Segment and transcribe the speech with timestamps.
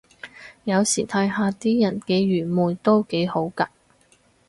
[0.63, 3.69] 有時睇下啲人幾愚昧都幾好咖